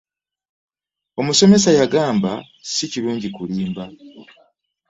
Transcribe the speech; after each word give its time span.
Omusomesa 1.19 1.69
yagamba 1.79 2.31
sikirungi 2.73 3.27
kulimba. 3.35 3.83